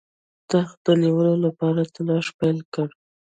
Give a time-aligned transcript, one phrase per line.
[0.49, 2.87] تخت د نیولو لپاره تلاښ پیل کړ.